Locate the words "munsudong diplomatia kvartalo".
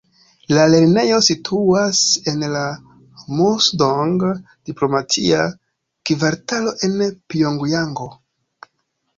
3.41-6.75